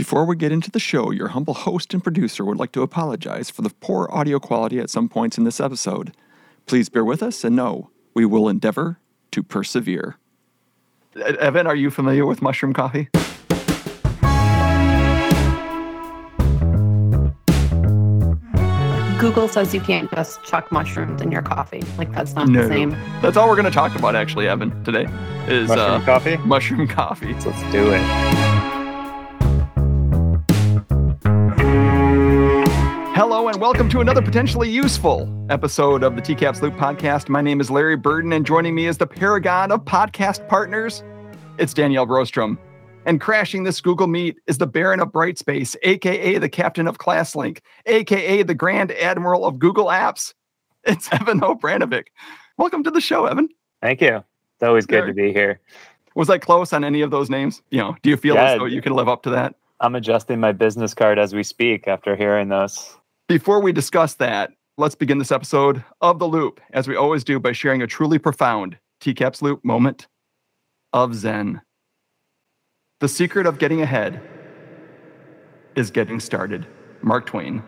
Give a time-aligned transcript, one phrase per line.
[0.00, 3.50] Before we get into the show, your humble host and producer would like to apologize
[3.50, 6.14] for the poor audio quality at some points in this episode.
[6.64, 8.98] Please bear with us and know we will endeavor
[9.32, 10.16] to persevere.
[11.38, 13.10] Evan, are you familiar with mushroom coffee?
[19.18, 21.82] Google says you can't just chuck mushrooms in your coffee.
[21.98, 22.62] Like that's not No.
[22.62, 22.96] the same.
[23.20, 25.04] That's all we're going to talk about, actually, Evan, today
[25.46, 26.36] is Mushroom uh, coffee?
[26.38, 27.34] mushroom coffee.
[27.34, 28.39] Let's do it.
[33.60, 37.28] And welcome to another potentially useful episode of the TCAPS Loop podcast.
[37.28, 41.04] My name is Larry Burden, and joining me is the paragon of podcast partners.
[41.58, 42.56] It's Danielle Brostrom.
[43.04, 47.58] And crashing this Google Meet is the Baron of Brightspace, aka the Captain of ClassLink,
[47.84, 50.32] aka the Grand Admiral of Google Apps.
[50.84, 52.04] It's Evan Obranovic.
[52.56, 53.50] Welcome to the show, Evan.
[53.82, 54.16] Thank you.
[54.54, 55.60] It's always good Very- to be here.
[56.14, 57.60] Was I close on any of those names?
[57.68, 59.54] You know, do you feel as though you can live up to that?
[59.80, 62.96] I'm adjusting my business card as we speak after hearing those.
[63.30, 67.38] Before we discuss that, let's begin this episode of The Loop, as we always do,
[67.38, 70.08] by sharing a truly profound TCAPS Loop moment
[70.92, 71.60] of Zen.
[72.98, 74.20] The secret of getting ahead
[75.76, 76.66] is getting started.
[77.02, 77.62] Mark Twain.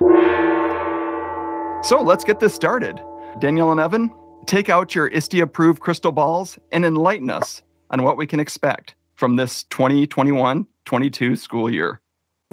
[1.85, 3.01] So let's get this started.
[3.39, 4.13] Danielle and Evan,
[4.47, 8.97] take out your ISTE approved crystal balls and enlighten us on what we can expect
[9.15, 12.01] from this 2021 22 school year.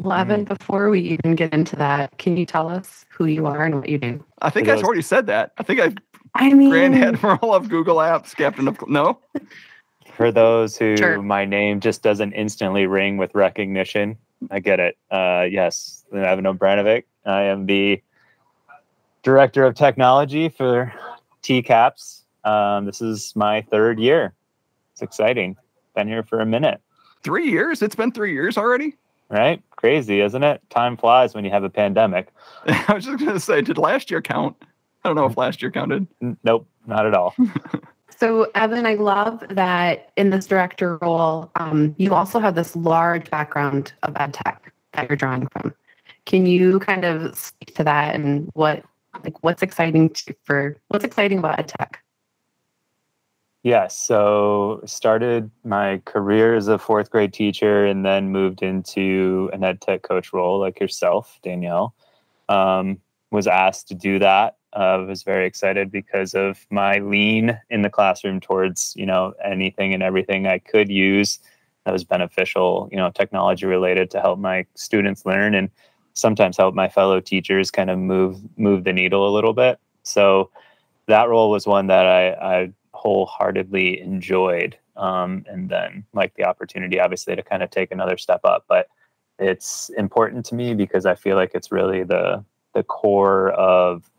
[0.01, 3.65] Well, Evan, before we even get into that, can you tell us who you are
[3.65, 4.23] and what you do?
[4.41, 5.51] I think I've already said that.
[5.57, 5.95] I think I've
[6.35, 9.19] I mean, Grand Admiral of Google Apps, Captain of no.
[10.15, 11.21] For those who Sure.
[11.21, 14.17] my name just doesn't instantly ring with recognition,
[14.51, 14.97] I get it.
[15.11, 17.03] Uh, yes, I'm Evan Obranovic.
[17.25, 18.01] I am the
[19.23, 20.93] Director of Technology for
[21.43, 22.23] TCAPS.
[22.45, 24.33] Um, this is my third year.
[24.93, 25.57] It's exciting.
[25.95, 26.81] Been here for a minute,
[27.21, 27.81] Three years?
[27.81, 28.95] It's been three years already.
[29.29, 29.61] Right?
[29.75, 30.61] Crazy, isn't it?
[30.69, 32.33] Time flies when you have a pandemic.
[32.65, 34.55] I was just gonna say, did last year count?
[35.03, 36.07] I don't know if last year counted.
[36.43, 37.33] Nope, not at all.
[38.19, 43.29] So, Evan, I love that in this director role, um, you also have this large
[43.29, 45.73] background of ed tech that you're drawing from.
[46.25, 48.83] Can you kind of speak to that and what,
[49.23, 52.03] like, what's exciting to, for what's exciting about ed tech?
[53.63, 53.97] Yes.
[53.97, 59.81] So started my career as a fourth grade teacher and then moved into an ed
[59.81, 61.93] tech coach role like yourself, Danielle.
[62.47, 62.99] Um,
[63.31, 64.57] was asked to do that.
[64.73, 69.93] Uh, was very excited because of my lean in the classroom towards, you know, anything
[69.93, 71.39] and everything I could use
[71.85, 75.69] that was beneficial, you know, technology related to help my students learn and
[76.13, 79.79] sometimes help my fellow teachers kind of move move the needle a little bit.
[80.03, 80.49] So
[81.07, 86.99] that role was one that I, I wholeheartedly enjoyed um, and then like the opportunity
[86.99, 88.87] obviously to kind of take another step up but
[89.39, 92.43] it's important to me because i feel like it's really the
[92.73, 94.09] the core of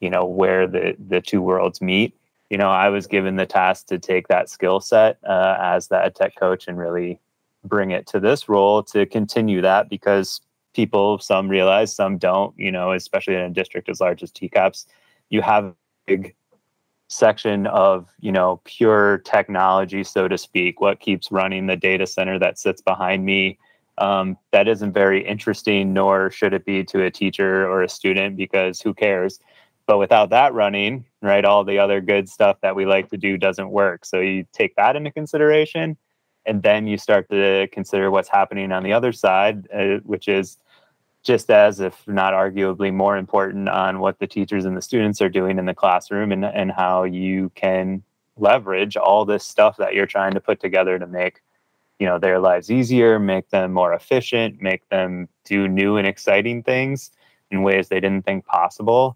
[0.00, 2.14] you know where the the two worlds meet.
[2.50, 6.02] You know i was given the task to take that skill set uh, as the
[6.02, 7.20] ed tech coach and really
[7.64, 10.40] bring it to this role to continue that because
[10.74, 14.86] people some realize some don't you know especially in a district as large as tcaps
[15.28, 15.74] you have
[16.06, 16.34] big
[17.08, 22.38] section of you know pure technology so to speak what keeps running the data center
[22.38, 23.58] that sits behind me.
[23.96, 28.36] Um, that isn't very interesting nor should it be to a teacher or a student
[28.36, 29.40] because who cares?
[29.86, 33.36] But without that running right all the other good stuff that we like to do
[33.36, 34.04] doesn't work.
[34.04, 35.96] So you take that into consideration
[36.46, 40.58] and then you start to consider what's happening on the other side uh, which is
[41.28, 45.28] just as if not arguably more important on what the teachers and the students are
[45.28, 48.02] doing in the classroom and, and how you can
[48.38, 51.42] leverage all this stuff that you're trying to put together to make
[51.98, 56.62] you know their lives easier make them more efficient make them do new and exciting
[56.62, 57.10] things
[57.50, 59.14] in ways they didn't think possible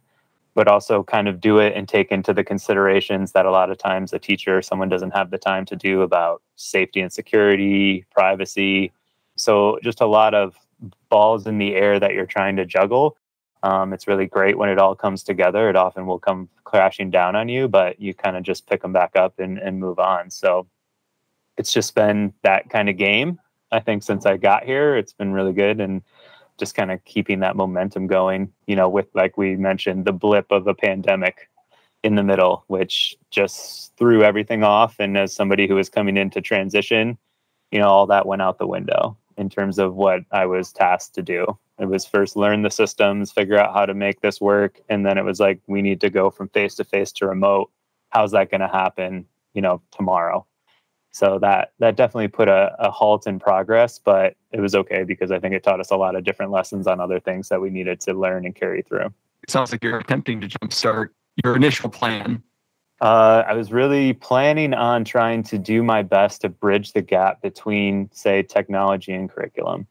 [0.54, 3.78] but also kind of do it and take into the considerations that a lot of
[3.78, 8.04] times a teacher or someone doesn't have the time to do about safety and security
[8.10, 8.92] privacy.
[9.36, 10.54] So just a lot of
[11.08, 13.16] balls in the air that you're trying to juggle.
[13.62, 15.68] Um, it's really great when it all comes together.
[15.68, 18.92] It often will come crashing down on you, but you kind of just pick them
[18.92, 20.30] back up and, and move on.
[20.30, 20.66] So
[21.56, 23.38] it's just been that kind of game.
[23.70, 26.02] I think since I got here, it's been really good and
[26.58, 30.50] just kind of keeping that momentum going, you know, with like we mentioned, the blip
[30.50, 31.48] of a pandemic
[32.02, 34.96] in the middle, which just threw everything off.
[34.98, 37.16] And as somebody who was coming into transition,
[37.70, 41.14] you know, all that went out the window in terms of what I was tasked
[41.16, 41.58] to do.
[41.78, 45.18] It was first learn the systems, figure out how to make this work, and then
[45.18, 47.70] it was like we need to go from face to face to remote.
[48.10, 50.46] How's that going to happen, you know, tomorrow?
[51.12, 55.30] So that that definitely put a, a halt in progress, but it was okay because
[55.30, 57.68] I think it taught us a lot of different lessons on other things that we
[57.68, 59.12] needed to learn and carry through.
[59.42, 61.08] It sounds like you're attempting to jumpstart
[61.44, 62.42] your initial plan.
[63.02, 67.42] Uh, I was really planning on trying to do my best to bridge the gap
[67.42, 69.88] between, say, technology and curriculum.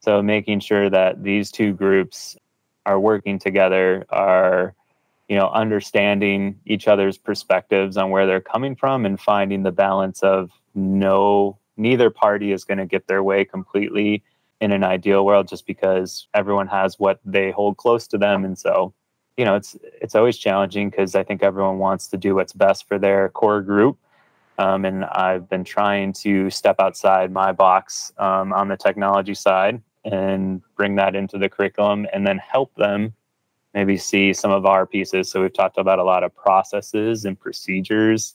[0.00, 2.34] So making sure that these two groups
[2.86, 4.74] are working together, are
[5.28, 10.22] you know understanding each other's perspectives on where they're coming from and finding the balance
[10.22, 14.22] of no neither party is going to get their way completely
[14.60, 18.58] in an ideal world just because everyone has what they hold close to them and
[18.58, 18.94] so
[19.36, 22.86] you know it's it's always challenging because i think everyone wants to do what's best
[22.88, 23.98] for their core group
[24.58, 29.80] um, and i've been trying to step outside my box um, on the technology side
[30.04, 33.12] and bring that into the curriculum and then help them
[33.76, 35.30] maybe see some of our pieces.
[35.30, 38.34] So we've talked about a lot of processes and procedures,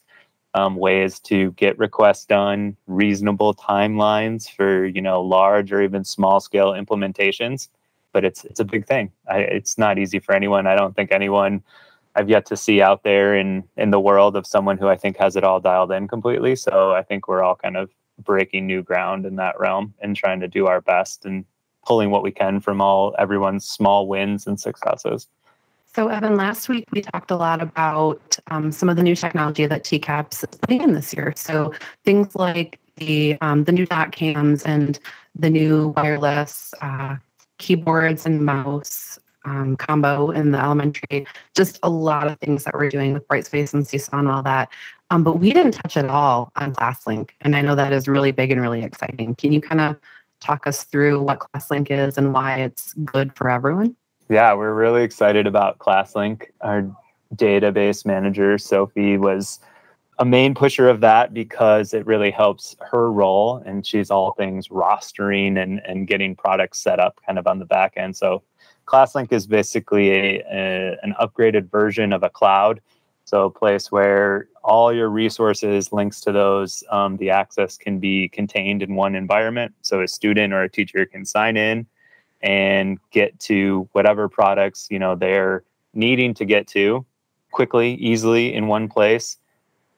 [0.53, 6.39] um, ways to get requests done, reasonable timelines for you know large or even small
[6.39, 7.69] scale implementations.
[8.13, 9.11] But it's it's a big thing.
[9.29, 10.67] I, it's not easy for anyone.
[10.67, 11.63] I don't think anyone
[12.15, 15.17] I've yet to see out there in in the world of someone who I think
[15.17, 16.55] has it all dialed in completely.
[16.55, 20.39] So I think we're all kind of breaking new ground in that realm and trying
[20.41, 21.45] to do our best and
[21.85, 25.27] pulling what we can from all everyone's small wins and successes.
[25.93, 29.65] So, Evan, last week we talked a lot about um, some of the new technology
[29.65, 31.33] that TCAPS is putting in this year.
[31.35, 31.73] So,
[32.05, 34.99] things like the um, the new doc cams and
[35.35, 37.17] the new wireless uh,
[37.61, 41.25] keyboards and mouse um, combo in the elementary.
[41.55, 44.69] Just a lot of things that we're doing with Brightspace and Seesaw and all that.
[45.09, 48.31] Um, but we didn't touch at all on ClassLink, and I know that is really
[48.31, 49.35] big and really exciting.
[49.35, 49.97] Can you kind of
[50.39, 53.95] talk us through what ClassLink is and why it's good for everyone?
[54.29, 56.47] Yeah, we're really excited about ClassLink.
[56.61, 56.89] Our
[57.35, 59.59] database manager, Sophie, was
[60.19, 64.67] a main pusher of that because it really helps her role and she's all things
[64.67, 68.15] rostering and, and getting products set up kind of on the back end.
[68.15, 68.43] So
[68.85, 72.81] ClassLink is basically a, a, an upgraded version of a cloud.
[73.25, 78.27] So a place where all your resources, links to those, um, the access can be
[78.29, 79.73] contained in one environment.
[79.81, 81.87] So a student or a teacher can sign in
[82.41, 87.05] and get to whatever products you know they're needing to get to
[87.51, 89.37] quickly, easily in one place.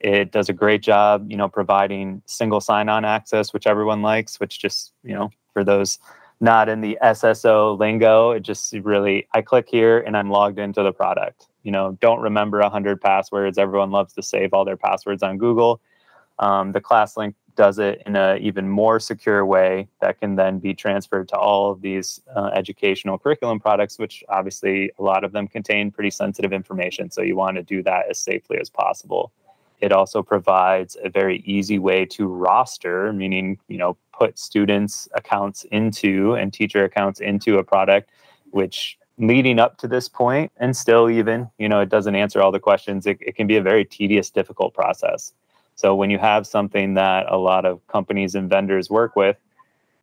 [0.04, 4.38] It does a great job, you know, providing single sign-on access, which everyone likes.
[4.40, 5.98] Which just you know, for those
[6.42, 10.84] not in the SSO lingo, it just really I click here and I'm logged into
[10.84, 11.48] the product.
[11.64, 13.58] You know don't remember 100 passwords.
[13.58, 15.80] Everyone loves to save all their passwords on google.
[16.40, 20.74] Um, the ClassLink does it in an even more secure way that can then be
[20.74, 25.48] transferred to all of these uh, educational curriculum products which obviously a lot of them
[25.48, 27.10] contain pretty sensitive information.
[27.10, 29.32] So you want to do that as safely as possible
[29.84, 35.66] it also provides a very easy way to roster meaning you know put students accounts
[35.72, 38.10] into and teacher accounts into a product
[38.52, 42.52] which leading up to this point and still even you know it doesn't answer all
[42.52, 43.06] the questions.
[43.06, 45.34] It, it can be a very tedious difficult process.
[45.76, 49.38] So when you have something that a lot of companies and vendors work with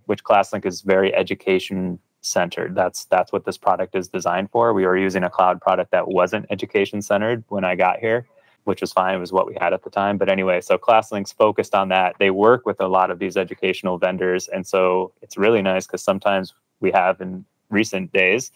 [0.07, 4.75] which classlink is very education centered that's that's what this product is designed for.
[4.75, 8.27] We were using a cloud product that wasn't education centered when i got here
[8.65, 11.75] which was fine was what we had at the time but anyway so classlink's focused
[11.75, 15.63] on that they work with a lot of these educational vendors and so it's really
[15.63, 18.51] nice because sometimes we have in recent days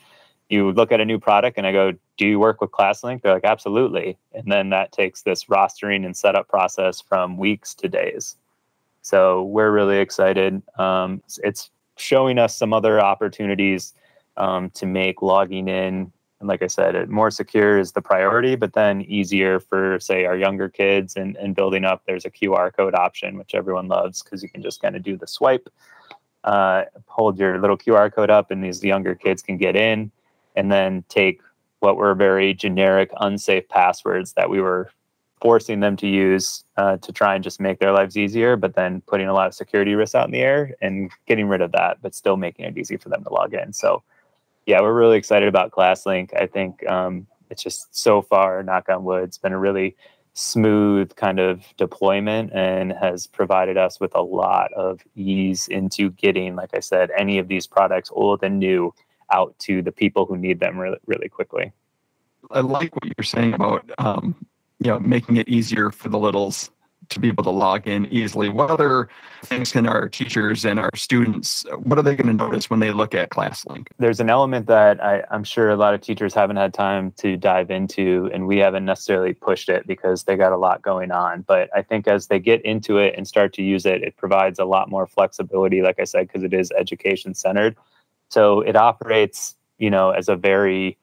[0.49, 3.23] you look at a new product and I go, Do you work with ClassLink?
[3.23, 4.19] They're like, Absolutely.
[4.33, 8.37] And then that takes this rostering and setup process from weeks to days.
[9.03, 10.63] So we're really excited.
[10.79, 13.95] Um, it's showing us some other opportunities
[14.37, 16.13] um, to make logging in,
[16.45, 20.27] and like I said, it, more secure is the priority, but then easier for, say,
[20.27, 22.03] our younger kids and, and building up.
[22.07, 25.17] There's a QR code option, which everyone loves because you can just kind of do
[25.17, 25.71] the swipe,
[26.45, 30.11] uh, hold your little QR code up, and these younger kids can get in
[30.55, 31.41] and then take
[31.81, 34.91] what were very generic, unsafe passwords that we were
[35.41, 39.01] forcing them to use uh, to try and just make their lives easier, but then
[39.07, 42.03] putting a lot of security risks out in the air and getting rid of that,
[42.03, 43.73] but still making it easy for them to log in.
[43.73, 44.03] So,
[44.67, 46.35] yeah, we're really excited about ClassLink.
[46.35, 49.97] I think um, it's just so far, knock on wood, it's been a really
[50.35, 56.57] smooth kind of deployment and has provided us with a lot of ease into getting,
[56.57, 58.93] like I said, any of these products, old and new,
[59.31, 61.73] out to the people who need them really, really quickly.
[62.51, 64.35] I like what you're saying about um,
[64.81, 66.71] you know making it easier for the littles
[67.15, 68.49] to be able to log in easily.
[68.49, 69.09] What other
[69.45, 72.93] things can our teachers and our students, what are they going to notice when they
[72.93, 73.89] look at ClassLink?
[73.99, 77.37] There's an element that I, I'm sure a lot of teachers haven't had time to
[77.37, 81.43] dive into, and we haven't necessarily pushed it because they got a lot going on.
[81.43, 84.59] But I think as they get into it and start to use it, it provides
[84.59, 87.77] a lot more flexibility, like I said, because it is education centered.
[88.29, 90.99] So it operates, you know, as a very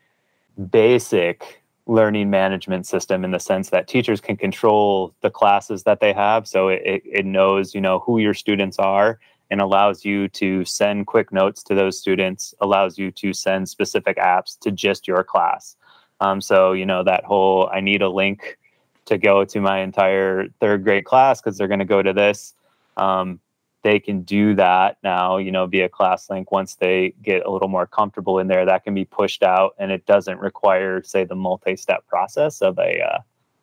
[0.70, 6.14] basic learning management system in the sense that teachers can control the classes that they
[6.14, 6.48] have.
[6.48, 9.20] So it, it knows you know who your students are
[9.50, 14.18] and allows you to send quick notes to those students allows you to send specific
[14.18, 15.76] apps to just your class.
[16.22, 18.60] Um, so you know that whole i need a link
[19.06, 22.54] to go to my entire third grade class because they're going to go to this
[22.98, 23.40] um,
[23.84, 27.88] they can do that now, you know, via ClassLink once they get a little more
[27.88, 28.66] comfortable in there.
[28.66, 33.02] That can be pushed out, and it doesn't require, say, the multi-step process of a
[33.02, 33.20] uh,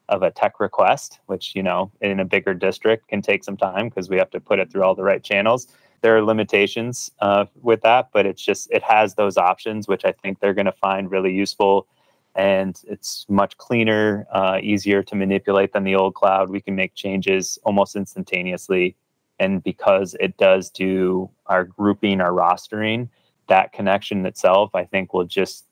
[0.08, 3.88] of a tech request, which you know, in a bigger district can take some time
[3.88, 5.68] because we have to put it through all the right channels.
[6.00, 10.12] There are limitations uh, with that, but it's just it has those options, which I
[10.12, 11.86] think they're going to find really useful.
[12.34, 16.50] And it's much cleaner, uh, easier to manipulate than the old cloud.
[16.50, 18.96] We can make changes almost instantaneously
[19.38, 23.08] and because it does do our grouping, our rostering,
[23.48, 25.64] that connection itself, I think will just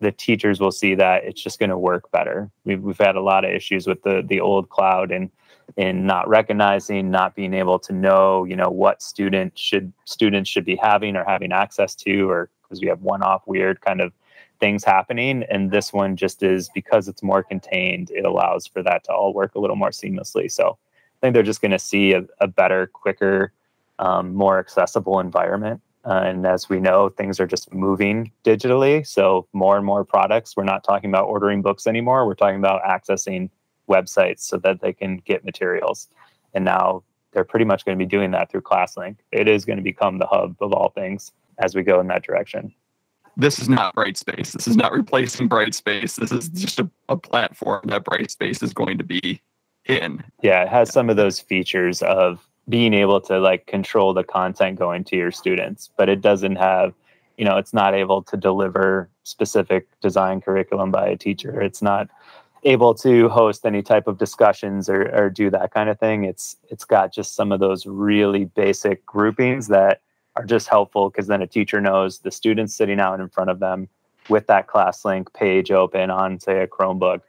[0.00, 2.50] the teachers will see that it's just going to work better.
[2.64, 5.30] We've we've had a lot of issues with the the old cloud and
[5.76, 10.64] in not recognizing, not being able to know, you know, what student should students should
[10.64, 14.12] be having or having access to, or because we have one-off weird kind of
[14.60, 15.44] things happening.
[15.50, 19.32] And this one just is because it's more contained, it allows for that to all
[19.32, 20.50] work a little more seamlessly.
[20.50, 20.78] So
[21.22, 23.52] think they're just going to see a, a, better, quicker,
[23.98, 25.80] um, more accessible environment.
[26.04, 29.06] Uh, and as we know, things are just moving digitally.
[29.06, 30.56] So more and more products.
[30.56, 32.26] We're not talking about ordering books anymore.
[32.26, 33.50] We're talking about accessing
[33.88, 36.08] websites so that they can get materials.
[36.54, 39.16] And now they're pretty much going to be doing that through ClassLink.
[39.30, 42.24] It is going to become the hub of all things as we go in that
[42.24, 42.74] direction.
[43.36, 44.52] This is not Brightspace.
[44.52, 46.16] This is not replacing Brightspace.
[46.16, 49.40] This is just a, a platform that Brightspace is going to be
[49.98, 50.24] in.
[50.42, 54.78] Yeah, it has some of those features of being able to like control the content
[54.78, 56.94] going to your students, but it doesn't have,
[57.36, 61.60] you know, it's not able to deliver specific design curriculum by a teacher.
[61.60, 62.08] It's not
[62.64, 66.24] able to host any type of discussions or, or do that kind of thing.
[66.24, 70.00] It's it's got just some of those really basic groupings that
[70.36, 73.58] are just helpful because then a teacher knows the students sitting out in front of
[73.58, 73.88] them
[74.28, 77.22] with that class link page open on say a Chromebook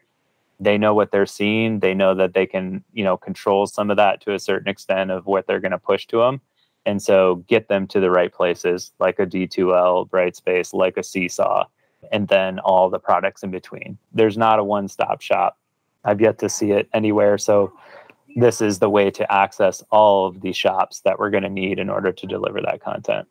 [0.63, 1.79] they know what they're seeing.
[1.79, 5.11] They know that they can, you know, control some of that to a certain extent
[5.11, 6.41] of what they're going to push to them.
[6.85, 11.65] And so get them to the right places like a D2L, Brightspace, like a Seesaw,
[12.11, 13.97] and then all the products in between.
[14.11, 15.57] There's not a one stop shop.
[16.03, 17.37] I've yet to see it anywhere.
[17.37, 17.73] So
[18.35, 21.79] this is the way to access all of these shops that we're going to need
[21.79, 23.27] in order to deliver that content.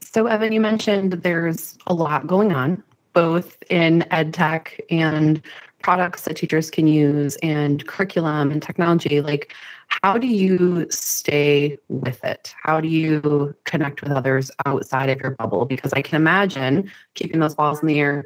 [0.00, 2.82] So, Evan, you mentioned there's a lot going on,
[3.14, 5.42] both in ed tech and
[5.84, 9.54] products that teachers can use and curriculum and technology like
[10.02, 12.54] how do you stay with it?
[12.62, 15.66] How do you connect with others outside of your bubble?
[15.66, 18.24] Because i can imagine keeping those balls in the air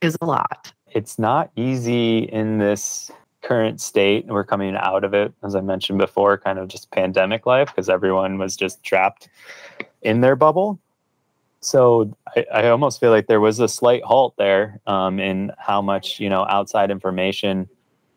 [0.00, 0.72] is a lot.
[0.92, 3.10] It's not easy in this
[3.42, 7.46] current state we're coming out of it as i mentioned before kind of just pandemic
[7.46, 9.30] life because everyone was just trapped
[10.02, 10.78] in their bubble
[11.60, 15.82] so I, I, almost feel like there was a slight halt there um, in how
[15.82, 17.68] much you know outside information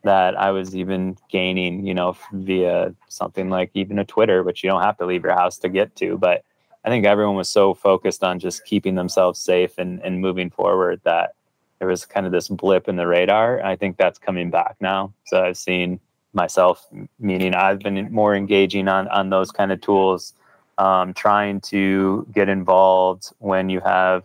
[0.04, 4.70] that I was even gaining, you know, via something like even a Twitter, which you
[4.70, 6.18] don't have to leave your house to get to.
[6.18, 6.44] But
[6.86, 11.00] I think everyone was so focused on just keeping themselves safe and, and moving forward
[11.06, 11.36] that
[11.80, 13.64] there was kind of this blip in the radar.
[13.64, 15.14] I think that's coming back now.
[15.26, 16.00] So I've seen
[16.34, 16.86] myself,
[17.20, 20.34] meaning I've been more engaging on on those kind of tools
[20.78, 24.24] um, trying to get involved when you have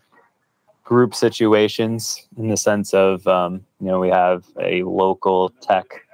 [0.85, 6.07] group situations in the sense of um, you know we have a local tech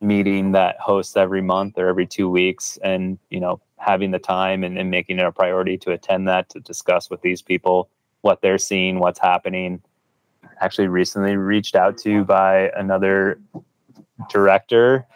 [0.00, 4.64] meeting that hosts every month or every two weeks and you know having the time
[4.64, 7.88] and, and making it a priority to attend that to discuss with these people
[8.22, 9.80] what they're seeing what's happening.
[10.60, 13.40] Actually recently reached out to by another
[14.28, 15.06] director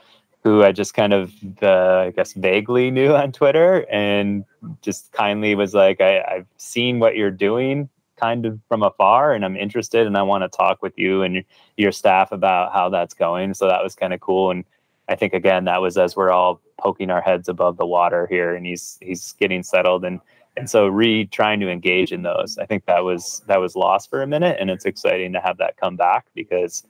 [0.43, 1.33] who I just kind of,
[1.63, 4.45] uh, I guess, vaguely knew on Twitter and
[4.81, 9.45] just kindly was like, I, I've seen what you're doing kind of from afar and
[9.45, 11.45] I'm interested and I want to talk with you and
[11.77, 13.55] your staff about how that's going.
[13.55, 14.51] So that was kind of cool.
[14.51, 14.65] And
[15.09, 18.55] I think again, that was as we're all poking our heads above the water here
[18.55, 20.21] and he's, he's getting settled and,
[20.57, 24.11] and so re trying to engage in those, I think that was, that was lost
[24.11, 26.85] for a minute and it's exciting to have that come back because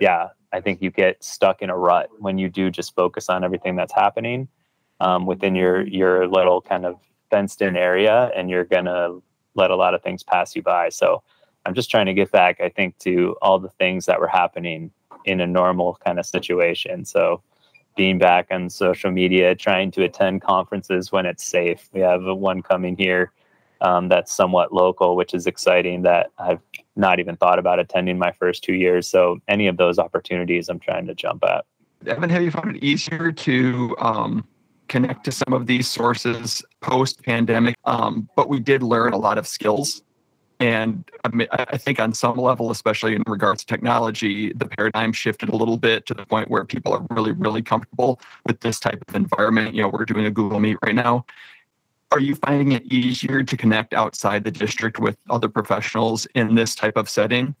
[0.00, 3.44] yeah, I think you get stuck in a rut when you do just focus on
[3.44, 4.48] everything that's happening.
[5.00, 9.18] um, within your your little kind of fenced in area, and you're gonna
[9.54, 10.88] let a lot of things pass you by.
[10.88, 11.22] So
[11.66, 14.90] I'm just trying to get back, I think, to all the things that were happening
[15.24, 17.04] in a normal kind of situation.
[17.04, 17.42] So
[17.96, 21.88] being back on social media, trying to attend conferences when it's safe.
[21.92, 23.32] We have one coming here
[23.82, 26.60] um, that's somewhat local, which is exciting that I've
[27.00, 29.08] not even thought about attending my first two years.
[29.08, 31.64] So any of those opportunities I'm trying to jump at.
[32.06, 34.44] Evan, have you found it easier to um,
[34.88, 37.76] connect to some of these sources post pandemic?
[37.84, 40.02] Um, but we did learn a lot of skills
[40.60, 45.56] and I think on some level, especially in regards to technology, the paradigm shifted a
[45.56, 49.14] little bit to the point where people are really, really comfortable with this type of
[49.14, 49.74] environment.
[49.74, 51.24] You know, we're doing a Google Meet right now.
[52.12, 56.74] Are you finding it easier to connect outside the district with other professionals in this
[56.74, 57.54] type of setting?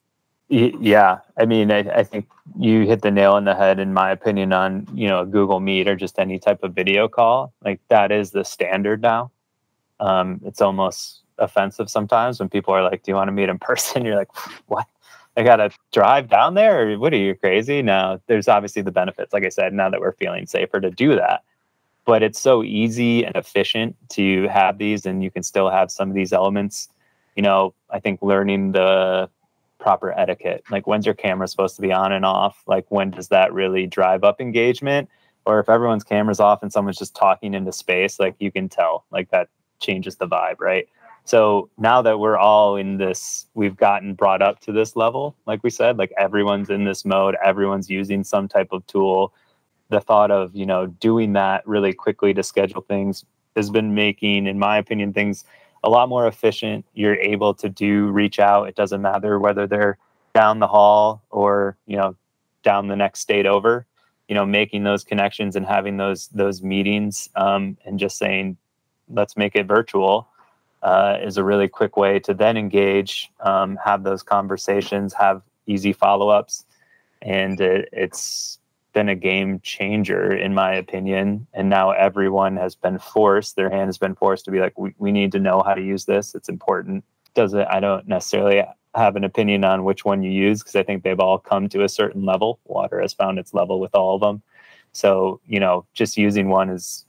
[0.48, 2.28] Yeah, I mean, I, I think
[2.58, 5.86] you hit the nail on the head, in my opinion, on you know Google Meet
[5.86, 7.52] or just any type of video call.
[7.64, 9.30] Like that is the standard now.
[10.00, 13.60] Um, it's almost offensive sometimes when people are like, "Do you want to meet in
[13.60, 14.34] person?" You're like,
[14.66, 14.88] "What?
[15.36, 16.98] I gotta drive down there?
[16.98, 20.10] What are you crazy?" Now, there's obviously the benefits, like I said, now that we're
[20.10, 21.44] feeling safer to do that.
[22.10, 26.08] But it's so easy and efficient to have these, and you can still have some
[26.08, 26.88] of these elements.
[27.36, 29.30] You know, I think learning the
[29.78, 32.64] proper etiquette, like when's your camera supposed to be on and off?
[32.66, 35.08] Like when does that really drive up engagement?
[35.46, 39.04] Or if everyone's camera's off and someone's just talking into space, like you can tell,
[39.12, 39.48] like that
[39.78, 40.88] changes the vibe, right?
[41.26, 45.62] So now that we're all in this, we've gotten brought up to this level, like
[45.62, 49.32] we said, like everyone's in this mode, everyone's using some type of tool.
[49.90, 53.24] The thought of, you know, doing that really quickly to schedule things
[53.56, 55.44] has been making, in my opinion, things
[55.82, 56.84] a lot more efficient.
[56.94, 58.68] You're able to do reach out.
[58.68, 59.98] It doesn't matter whether they're
[60.34, 62.16] down the hall or, you know,
[62.62, 63.86] down the next state over,
[64.28, 68.56] you know, making those connections and having those those meetings um, and just saying,
[69.08, 70.28] let's make it virtual
[70.82, 75.92] uh, is a really quick way to then engage, um, have those conversations, have easy
[75.92, 76.64] follow ups.
[77.22, 78.58] And it, it's
[78.92, 81.46] been a game changer, in my opinion.
[81.52, 84.94] And now everyone has been forced, their hand has been forced to be like, we,
[84.98, 86.34] we need to know how to use this.
[86.34, 87.04] It's important.
[87.34, 87.66] Does it?
[87.70, 88.62] I don't necessarily
[88.94, 91.84] have an opinion on which one you use because I think they've all come to
[91.84, 92.58] a certain level.
[92.64, 94.42] Water has found its level with all of them.
[94.92, 97.04] So, you know, just using one is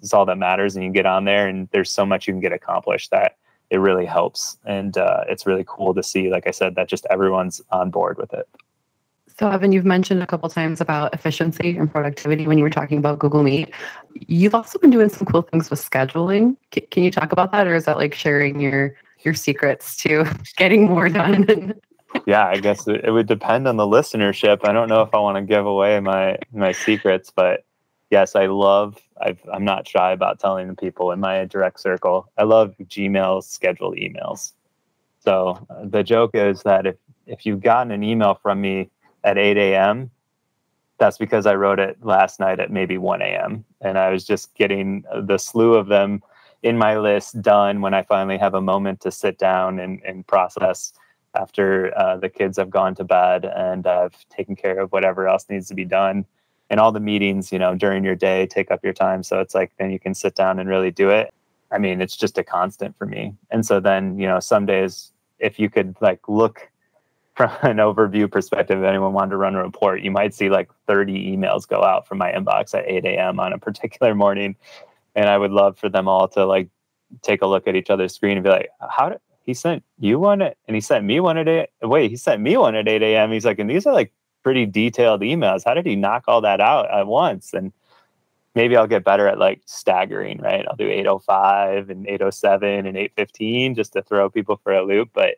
[0.00, 2.40] it's all that matters and you get on there and there's so much you can
[2.40, 3.36] get accomplished that
[3.70, 7.06] it really helps and uh, it's really cool to see like i said that just
[7.10, 8.48] everyone's on board with it
[9.38, 12.98] so evan you've mentioned a couple times about efficiency and productivity when you were talking
[12.98, 13.72] about google meet
[14.14, 17.66] you've also been doing some cool things with scheduling C- can you talk about that
[17.66, 20.24] or is that like sharing your your secrets to
[20.56, 21.74] getting more done
[22.26, 25.36] yeah i guess it, would depend on the listenership i don't know if i want
[25.36, 27.64] to give away my my secrets but
[28.14, 28.98] yes, I love.
[29.20, 32.30] i am not shy about telling the people in my direct circle.
[32.38, 34.52] I love Gmail scheduled emails.
[35.18, 38.90] So uh, the joke is that if if you've gotten an email from me
[39.24, 40.10] at 8 a.m.,
[40.98, 43.64] that's because I wrote it last night at maybe 1 a.m.
[43.80, 46.22] and I was just getting the slew of them
[46.62, 50.26] in my list done when I finally have a moment to sit down and, and
[50.26, 50.92] process
[51.34, 55.46] after uh, the kids have gone to bed and I've taken care of whatever else
[55.50, 56.24] needs to be done
[56.70, 59.22] and all the meetings, you know, during your day take up your time.
[59.22, 61.34] So it's like then you can sit down and really do it.
[61.70, 63.34] I mean, it's just a constant for me.
[63.50, 66.70] And so then, you know, some days if you could like look
[67.34, 70.70] from an overview perspective, if anyone wanted to run a report, you might see like
[70.86, 73.40] 30 emails go out from my inbox at 8 a.m.
[73.40, 74.56] on a particular morning.
[75.14, 76.68] And I would love for them all to like
[77.22, 80.18] take a look at each other's screen and be like, how did he sent you
[80.18, 81.68] one at, and he sent me one at eight.
[81.82, 83.30] Wait, he sent me one at 8 a.m.
[83.30, 85.62] He's like, and these are like pretty detailed emails.
[85.64, 87.52] How did he knock all that out at once?
[87.52, 87.72] And
[88.54, 90.64] maybe I'll get better at like staggering, right?
[90.68, 95.10] I'll do 805 and 807 and 815 just to throw people for a loop.
[95.12, 95.34] But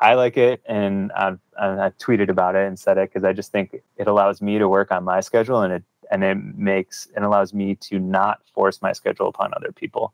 [0.00, 3.52] I like it, and I've, I've tweeted about it and said it because I just
[3.52, 7.24] think it allows me to work on my schedule, and it and it makes and
[7.24, 10.12] allows me to not force my schedule upon other people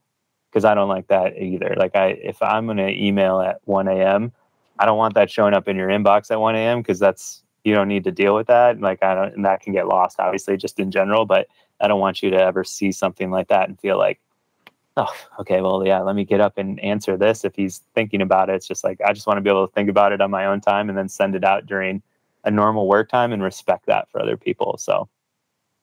[0.50, 1.74] because I don't like that either.
[1.76, 4.32] Like I, if I'm going to email at 1 a.m.,
[4.78, 6.80] I don't want that showing up in your inbox at 1 a.m.
[6.80, 8.80] because that's you don't need to deal with that.
[8.80, 11.26] Like I don't, and that can get lost, obviously, just in general.
[11.26, 11.48] But
[11.80, 14.20] I don't want you to ever see something like that and feel like,
[14.96, 17.44] oh, okay, well, yeah, let me get up and answer this.
[17.44, 19.72] If he's thinking about it, it's just like I just want to be able to
[19.72, 22.02] think about it on my own time and then send it out during
[22.44, 24.76] a normal work time and respect that for other people.
[24.78, 25.08] So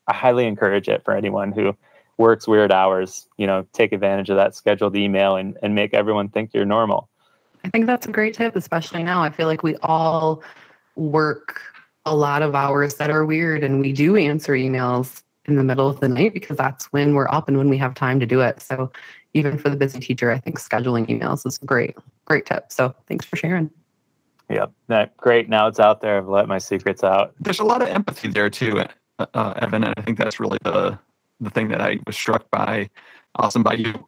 [0.08, 1.76] I highly encourage it for anyone who
[2.18, 3.28] works weird hours.
[3.38, 7.10] You know, take advantage of that scheduled email and and make everyone think you're normal.
[7.66, 9.24] I think that's a great tip, especially now.
[9.24, 10.44] I feel like we all
[10.96, 11.62] work
[12.06, 15.90] a lot of hours that are weird and we do answer emails in the middle
[15.90, 18.42] of the night because that's when we're up and when we have time to do
[18.42, 18.62] it.
[18.62, 18.92] So
[19.34, 22.72] even for the busy teacher, I think scheduling emails is a great, great tip.
[22.72, 23.70] So thanks for sharing.
[24.50, 24.72] Yep.
[24.88, 25.50] That, great.
[25.50, 26.18] Now it's out there.
[26.18, 27.34] I've let my secrets out.
[27.40, 28.80] There's a lot of empathy there too,
[29.20, 29.84] uh, uh, Evan.
[29.84, 30.98] And I think that's really the
[31.40, 32.90] the thing that I was struck by.
[33.36, 34.08] Awesome by you.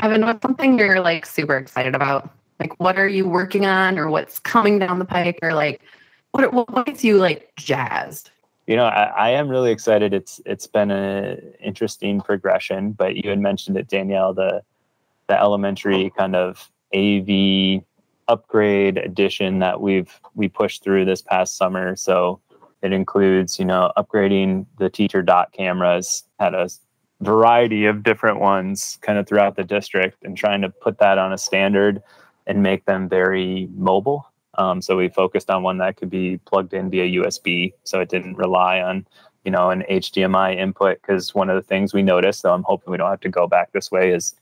[0.00, 2.30] Evan, what's something you're like super excited about?
[2.60, 5.80] Like, what are you working on, or what's coming down the pike, or like,
[6.32, 8.30] what what makes you like jazzed?
[8.68, 10.12] You know, I, I am really excited.
[10.12, 14.62] It's it's been an interesting progression, but you had mentioned it, Danielle, the
[15.26, 17.82] the elementary kind of AV
[18.28, 21.96] upgrade addition that we've we pushed through this past summer.
[21.96, 22.40] So
[22.82, 26.68] it includes, you know, upgrading the teacher doc cameras, had a
[27.22, 31.32] variety of different ones kind of throughout the district and trying to put that on
[31.32, 32.02] a standard
[32.46, 34.30] and make them very mobile.
[34.58, 38.10] Um, so we focused on one that could be plugged in via USB, so it
[38.10, 39.06] didn't rely on
[39.44, 41.00] you know an HDMI input.
[41.00, 43.46] Because one of the things we noticed, so I'm hoping we don't have to go
[43.46, 44.34] back this way, is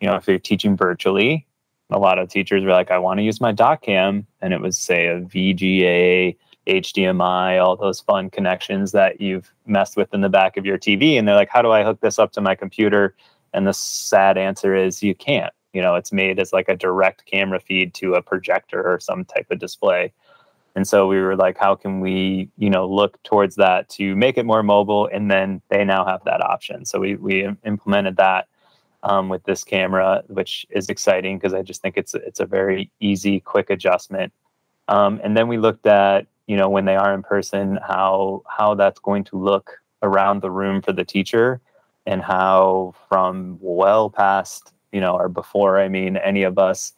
[0.00, 1.44] you know if you're teaching virtually,
[1.90, 4.60] a lot of teachers were like, I want to use my doc cam, and it
[4.60, 6.36] was say a VGA,
[6.68, 11.18] HDMI, all those fun connections that you've messed with in the back of your TV,
[11.18, 13.16] and they're like, how do I hook this up to my computer?
[13.52, 17.26] And the sad answer is you can't you know it's made as like a direct
[17.26, 20.12] camera feed to a projector or some type of display.
[20.76, 24.38] And so we were like how can we you know look towards that to make
[24.38, 25.08] it more mobile?
[25.12, 26.84] And then they now have that option.
[26.84, 28.48] So we we implemented that
[29.02, 32.90] um, with this camera which is exciting because i just think it's it's a very
[33.00, 34.32] easy quick adjustment.
[34.88, 38.74] Um, and then we looked at you know when they are in person how how
[38.74, 41.60] that's going to look around the room for the teacher
[42.06, 46.92] and how from well past you know, or before, I mean, any of us,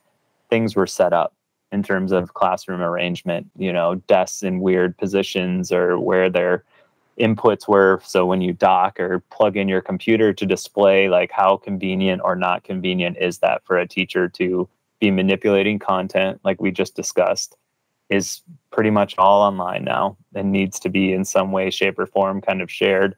[0.51, 1.35] things were set up
[1.73, 6.63] in terms of classroom arrangement, you know, desks in weird positions or where their
[7.19, 7.99] inputs were.
[8.05, 12.37] So when you dock or plug in your computer to display, like how convenient or
[12.37, 14.69] not convenient is that for a teacher to
[15.01, 17.57] be manipulating content, like we just discussed,
[18.11, 22.07] is pretty much all online now and needs to be in some way, shape, or
[22.07, 23.17] form kind of shared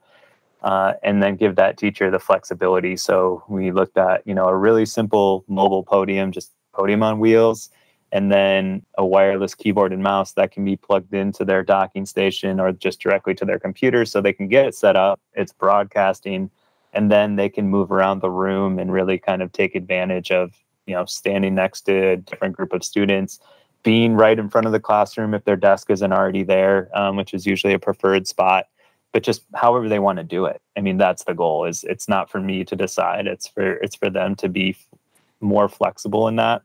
[0.61, 2.97] uh, and then give that teacher the flexibility.
[2.97, 7.69] So we looked at, you know, a really simple mobile podium, just podium on wheels,
[8.11, 12.59] and then a wireless keyboard and mouse that can be plugged into their docking station
[12.59, 15.19] or just directly to their computer so they can get it set up.
[15.33, 16.49] It's broadcasting,
[16.91, 20.53] and then they can move around the room and really kind of take advantage of,
[20.87, 23.39] you know, standing next to a different group of students.
[23.83, 27.33] Being right in front of the classroom if their desk isn't already there, um, which
[27.33, 28.65] is usually a preferred spot
[29.11, 30.61] but just however they want to do it.
[30.77, 31.65] I mean, that's the goal.
[31.65, 33.27] Is it's not for me to decide.
[33.27, 34.77] It's for it's for them to be
[35.41, 36.61] more flexible in that.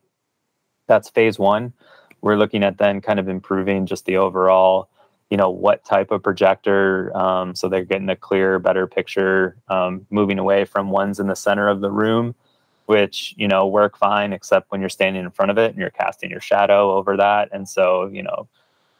[0.86, 1.72] That's phase one.
[2.20, 4.88] We're looking at then kind of improving just the overall,
[5.30, 9.56] you know, what type of projector, um, so they're getting a clearer, better picture.
[9.68, 12.34] Um, moving away from ones in the center of the room,
[12.86, 15.90] which you know work fine, except when you're standing in front of it and you're
[15.90, 18.48] casting your shadow over that, and so you know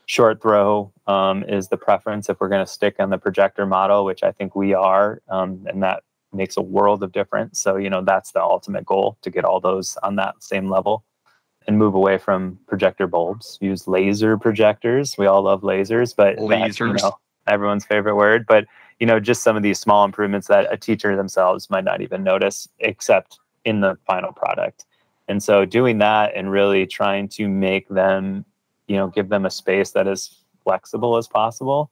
[0.07, 4.05] short throw um, is the preference if we're going to stick on the projector model,
[4.05, 7.61] which I think we are, um, and that makes a world of difference.
[7.61, 11.05] So you know that's the ultimate goal to get all those on that same level
[11.67, 13.59] and move away from projector bulbs.
[13.61, 15.17] Use laser projectors.
[15.17, 18.47] We all love lasers, but lasers, you know, everyone's favorite word.
[18.47, 18.67] But
[19.01, 22.23] you know, just some of these small improvements that a teacher themselves might not even
[22.23, 24.85] notice, except in the final product.
[25.27, 28.45] And so doing that and really trying to make them
[28.87, 31.91] you know give them a space that is flexible as possible.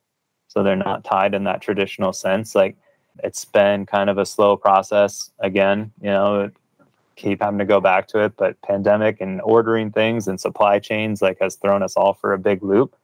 [0.49, 2.55] So they're not tied in that traditional sense.
[2.55, 2.77] Like
[3.23, 5.31] it's been kind of a slow process.
[5.39, 6.51] Again you know
[7.15, 11.21] keep having to go back to it but pandemic and ordering things and supply chains
[11.21, 12.97] like has thrown us all for a big loop.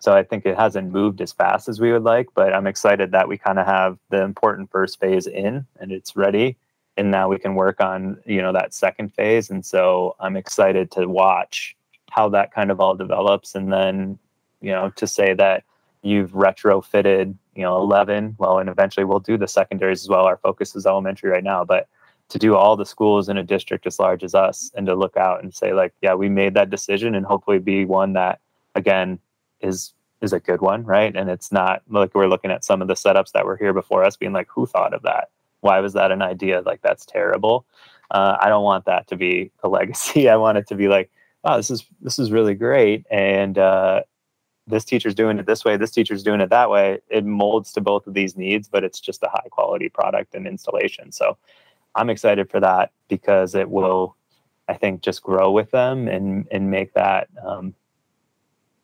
[0.00, 3.12] So i think it hasn't moved as fast as we would like but i'm excited
[3.12, 6.58] that we kind of have the important first phase in and it's ready
[6.96, 9.50] and now we can work on you know that second phase.
[9.50, 11.76] And so i'm excited to watch
[12.14, 13.54] how that kind of all develops.
[13.54, 14.18] And then
[14.60, 15.64] you know to say that
[16.02, 20.24] you've retrofitted you know 11 well and eventually we'll do the secondaries as well.
[20.24, 21.88] Our focus is elementary right now but
[22.30, 25.16] to do all the schools in a district as large as us and to look
[25.16, 28.40] out and say like yeah we made that decision and hopefully be one that
[28.74, 29.18] again
[29.60, 31.14] is is a good one right?
[31.14, 34.04] And it's not like we're looking at some of the setups that were here before
[34.04, 35.28] us being like who thought of that?
[35.60, 36.62] Why was that an idea?
[36.64, 37.66] Like that's terrible.
[38.10, 40.28] Uh, i don't want that to be a legacy.
[40.28, 41.10] I want it to be like
[41.44, 44.02] wow, this is this is really great, and uh,
[44.66, 47.00] this teacher's doing it this way, this teacher's doing it that way.
[47.10, 50.46] It molds to both of these needs, but it's just a high quality product and
[50.46, 51.12] installation.
[51.12, 51.36] So
[51.94, 54.16] I'm excited for that because it will,
[54.68, 57.74] I think, just grow with them and and make that um,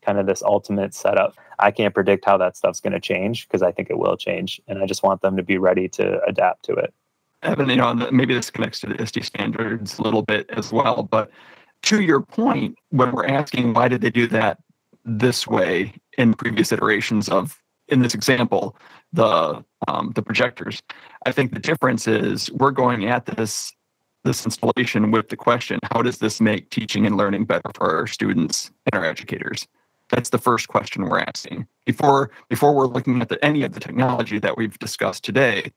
[0.02, 1.36] kind of this ultimate setup.
[1.58, 4.60] I can't predict how that stuff's going to change because I think it will change.
[4.68, 6.92] And I just want them to be ready to adapt to it.
[7.42, 11.02] Evan, you know, maybe this connects to the ISTE standards a little bit as well.
[11.02, 11.30] But
[11.90, 14.58] to your point, when we're asking why did they do that
[15.04, 18.76] this way in previous iterations of, in this example,
[19.12, 20.82] the um, the projectors,
[21.26, 23.72] I think the difference is we're going at this
[24.22, 28.06] this installation with the question, how does this make teaching and learning better for our
[28.06, 29.66] students and our educators?
[30.10, 31.66] That's the first question we're asking.
[31.86, 35.72] Before before we're looking at the, any of the technology that we've discussed today,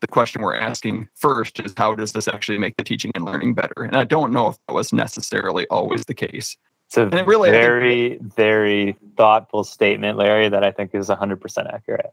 [0.00, 3.54] the question we're asking first is how does this actually make the teaching and learning
[3.54, 3.82] better?
[3.82, 6.56] And I don't know if that was necessarily always the case.
[6.86, 11.72] It's a it really, very, think, very thoughtful statement, Larry, that I think is 100%
[11.72, 12.12] accurate.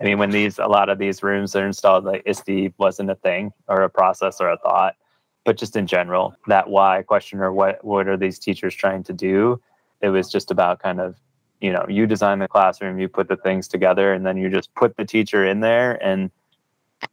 [0.00, 3.14] I mean, when these a lot of these rooms are installed, like ISTE wasn't a
[3.14, 4.96] thing or a process or a thought,
[5.44, 9.12] but just in general, that why question or what what are these teachers trying to
[9.12, 9.60] do?
[10.00, 11.16] It was just about kind of,
[11.60, 14.74] you know, you design the classroom, you put the things together, and then you just
[14.74, 16.30] put the teacher in there and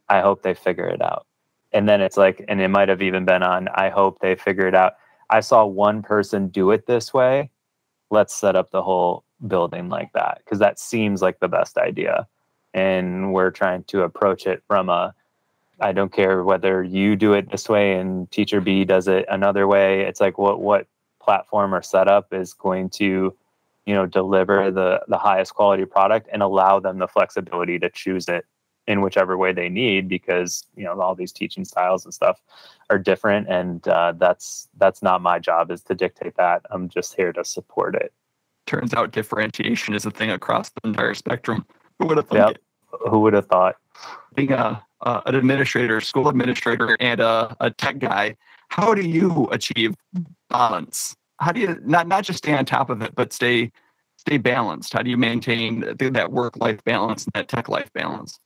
[0.08, 1.26] I hope they figure it out.
[1.72, 4.66] And then it's like, and it might have even been on, I hope they figure
[4.66, 4.94] it out.
[5.30, 7.50] I saw one person do it this way.
[8.10, 12.26] Let's set up the whole building like that because that seems like the best idea.
[12.74, 15.14] And we're trying to approach it from a,
[15.80, 19.66] I don't care whether you do it this way and teacher B does it another
[19.66, 20.02] way.
[20.02, 20.86] It's like what what
[21.20, 23.34] platform or setup is going to,
[23.86, 28.28] you know, deliver the the highest quality product and allow them the flexibility to choose
[28.28, 28.44] it
[28.86, 32.40] in whichever way they need because you know all these teaching styles and stuff
[32.90, 33.48] are different.
[33.48, 36.62] And uh, that's that's not my job is to dictate that.
[36.70, 38.12] I'm just here to support it.
[38.66, 41.66] Turns out differentiation is a thing across the entire spectrum.
[41.98, 42.56] Who would have thought yep.
[43.08, 43.76] who would have thought?
[44.34, 48.36] Being a, uh, an administrator school administrator and a, a tech guy
[48.72, 49.94] how do you achieve
[50.48, 51.14] balance?
[51.40, 53.70] How do you not not just stay on top of it but stay
[54.16, 54.94] stay balanced.
[54.94, 58.38] How do you maintain that work life balance and that tech life balance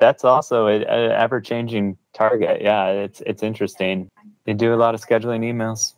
[0.00, 2.62] that's also an ever changing target.
[2.62, 4.08] Yeah, it's it's interesting.
[4.44, 5.94] They do a lot of scheduling emails.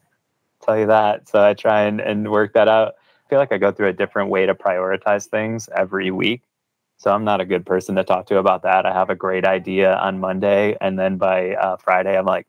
[0.63, 1.29] Tell you that.
[1.29, 2.95] So I try and, and work that out.
[2.99, 6.43] I feel like I go through a different way to prioritize things every week.
[6.99, 8.87] So I'm not a good person to talk to about that.
[8.87, 12.47] I have a great idea on Monday, and then by uh, Friday, I'm like,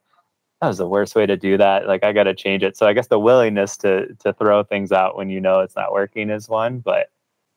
[0.61, 1.87] that was the worst way to do that.
[1.87, 2.77] Like I got to change it.
[2.77, 5.91] So I guess the willingness to to throw things out when you know it's not
[5.91, 7.09] working is one, but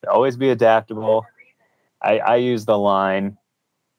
[0.09, 1.27] always be adaptable.
[2.03, 3.37] I, I use the line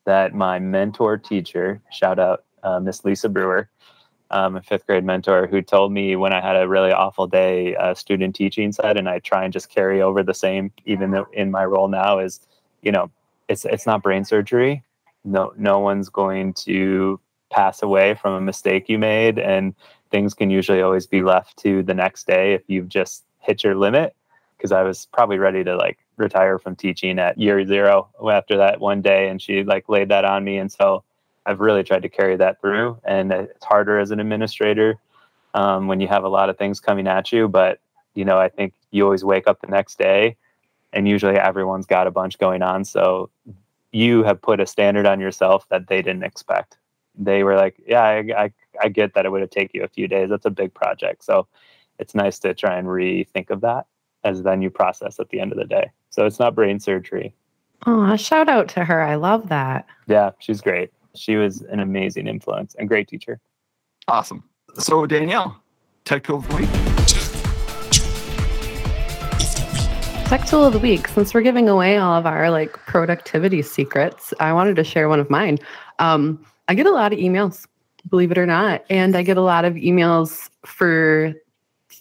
[0.08, 3.70] that my mentor teacher, shout out uh, Miss Lisa Brewer,
[4.32, 7.76] um, a fifth grade mentor, who told me when I had a really awful day,
[7.76, 11.28] uh, student teaching said, and I try and just carry over the same, even though
[11.34, 12.40] in my role now is,
[12.82, 13.12] you know,
[13.50, 14.82] it's it's not brain surgery.
[15.26, 17.20] No, no one's going to
[17.52, 19.76] pass away from a mistake you made, and
[20.10, 23.76] things can usually always be left to the next day if you've just hit your
[23.76, 24.16] limit.
[24.56, 28.80] Because I was probably ready to like retire from teaching at year zero after that
[28.80, 31.04] one day and she like laid that on me and so
[31.46, 34.96] i've really tried to carry that through and it's harder as an administrator
[35.54, 37.80] um, when you have a lot of things coming at you but
[38.16, 40.36] you know i think you always wake up the next day
[40.94, 43.30] and usually everyone's got a bunch going on so
[43.92, 46.78] you have put a standard on yourself that they didn't expect.
[47.16, 49.88] They were like yeah i, I, I get that it would have taken you a
[49.88, 50.30] few days.
[50.30, 51.24] That's a big project.
[51.24, 51.48] So
[51.98, 53.88] it's nice to try and rethink of that
[54.24, 55.92] as then you process at the end of the day.
[56.10, 57.34] So it's not brain surgery.
[57.86, 59.02] Oh, shout out to her.
[59.02, 59.86] I love that.
[60.08, 60.92] Yeah, she's great.
[61.16, 63.40] She was an amazing influence and great teacher.
[64.08, 64.44] Awesome.
[64.76, 65.62] So Danielle,
[66.06, 66.70] tech tool of the week.
[70.28, 71.08] Tech tool of the week.
[71.08, 75.20] Since we're giving away all of our like productivity secrets, I wanted to share one
[75.20, 75.58] of mine.
[76.00, 77.66] Um, I get a lot of emails,
[78.10, 81.34] believe it or not, and I get a lot of emails for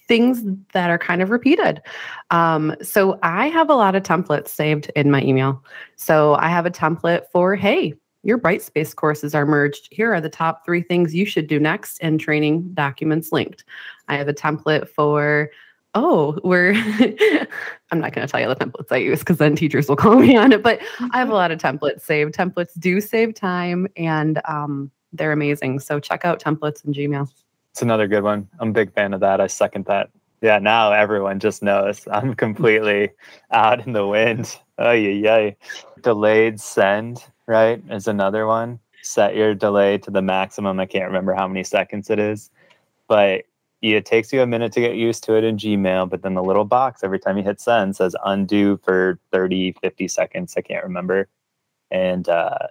[0.08, 0.42] things
[0.72, 1.82] that are kind of repeated.
[2.30, 5.62] Um, so I have a lot of templates saved in my email.
[5.96, 9.88] So I have a template for, hey, your Brightspace courses are merged.
[9.92, 13.64] Here are the top three things you should do next and training documents linked.
[14.08, 15.50] I have a template for,
[15.94, 16.72] oh, we're,
[17.90, 20.16] I'm not going to tell you the templates I use because then teachers will call
[20.16, 20.80] me on it, but
[21.12, 22.34] I have a lot of templates saved.
[22.34, 25.78] Templates do save time and um, they're amazing.
[25.78, 27.30] So check out templates in Gmail.
[27.76, 28.48] It's another good one.
[28.58, 29.38] I'm a big fan of that.
[29.38, 30.08] I second that.
[30.40, 33.10] Yeah, now everyone just knows I'm completely
[33.50, 34.58] out in the wind.
[34.78, 35.50] Oh yeah, yeah.
[36.00, 37.82] Delayed send, right?
[37.90, 38.80] Is another one.
[39.02, 40.80] Set your delay to the maximum.
[40.80, 42.48] I can't remember how many seconds it is,
[43.08, 43.44] but
[43.82, 46.08] it takes you a minute to get used to it in Gmail.
[46.08, 50.08] But then the little box every time you hit send says undo for 30, 50
[50.08, 50.54] seconds.
[50.56, 51.28] I can't remember.
[51.90, 52.68] And uh,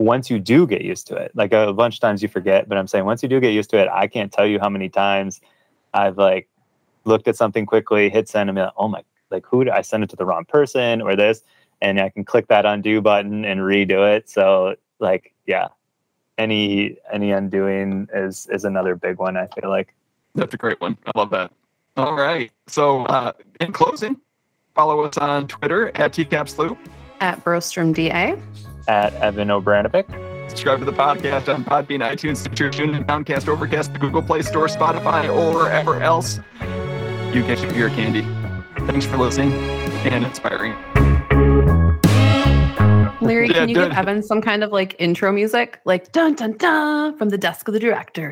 [0.00, 2.78] once you do get used to it, like a bunch of times you forget, but
[2.78, 4.88] I'm saying once you do get used to it, I can't tell you how many
[4.88, 5.42] times
[5.92, 6.48] I've like
[7.04, 9.82] looked at something quickly, hit send, and be like, oh my, like who did I
[9.82, 11.42] send it to the wrong person or this?
[11.82, 14.30] And I can click that undo button and redo it.
[14.30, 15.68] So like, yeah,
[16.38, 19.36] any any undoing is is another big one.
[19.36, 19.94] I feel like
[20.34, 20.96] that's a great one.
[21.04, 21.52] I love that.
[21.98, 22.50] All right.
[22.68, 24.18] So uh, in closing,
[24.74, 26.78] follow us on Twitter at TCAPsLoop.
[27.20, 28.40] At BrostromDA.
[28.90, 30.04] At Evan Obranovic.
[30.50, 34.66] Subscribe to the podcast on Podbean, iTunes, Stitcher, TuneIn, Downcast, Overcast, the Google Play Store,
[34.66, 36.40] Spotify, or wherever else
[37.32, 38.22] you get your ear candy.
[38.86, 39.52] Thanks for listening
[40.10, 40.74] and inspiring.
[43.20, 45.78] Larry, yeah, can you give Evan some kind of like intro music?
[45.84, 48.28] Like dun dun dun from the desk of the director.